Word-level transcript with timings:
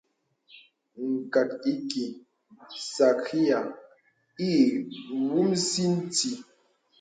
Ŋkàt 1.11 1.49
ikī 1.71 2.03
sàkryāy 2.91 3.67
ǐ 4.47 4.53
wùmsì 5.29 5.83
nti. 5.99 6.29